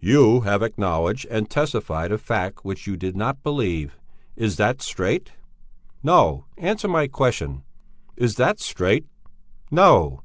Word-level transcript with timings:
"You 0.00 0.40
have 0.40 0.60
acknowledged 0.60 1.26
and 1.26 1.48
testified 1.48 2.10
a 2.10 2.18
fact 2.18 2.64
which 2.64 2.88
you 2.88 2.96
did 2.96 3.16
not 3.16 3.44
believe. 3.44 3.96
Is 4.34 4.56
that 4.56 4.82
straight? 4.82 5.30
No, 6.02 6.46
answer 6.58 6.88
my 6.88 7.06
question! 7.06 7.62
Is 8.16 8.34
that 8.38 8.58
straight? 8.58 9.06
No! 9.70 10.12